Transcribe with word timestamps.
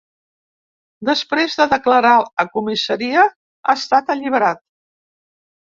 Després 1.09 1.57
de 1.59 1.67
declarar 1.75 2.13
a 2.45 2.45
comissaria 2.55 3.27
ha 3.27 3.79
estat 3.81 4.11
alliberat. 4.15 4.65